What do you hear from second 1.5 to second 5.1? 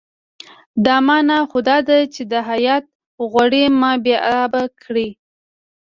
دا ده چې دا هیات غواړي ما بې آبه کړي.